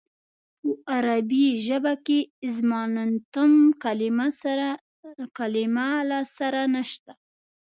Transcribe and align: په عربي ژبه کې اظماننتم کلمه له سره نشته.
په 0.61 0.69
عربي 0.95 1.45
ژبه 1.65 1.93
کې 2.05 2.19
اظماننتم 2.47 3.51
کلمه 5.37 5.89
له 6.09 6.19
سره 6.37 6.61
نشته. 6.75 7.13